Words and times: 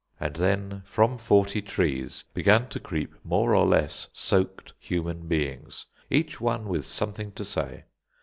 And 0.19 0.35
then 0.37 0.81
from 0.83 1.19
forty 1.19 1.61
trees 1.61 2.23
began 2.33 2.67
to 2.69 2.79
creep 2.79 3.13
more 3.23 3.53
or 3.53 3.67
less 3.67 4.07
soaked 4.13 4.73
human 4.79 5.27
beings, 5.27 5.85
each 6.09 6.41
one 6.41 6.67
with 6.67 6.85
something 6.85 7.31
to 7.33 7.45
say. 7.45 7.83